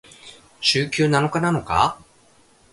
[0.61, 1.99] 週休七日なのか？